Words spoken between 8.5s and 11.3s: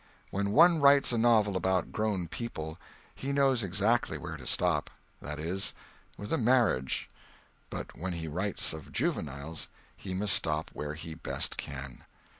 of juveniles, he must stop where he